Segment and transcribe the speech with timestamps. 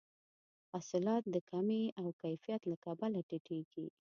[0.71, 3.87] حاصلات د کمې او کیفي له کبله ټیټیږي.